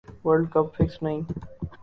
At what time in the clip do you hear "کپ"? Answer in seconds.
0.53-0.67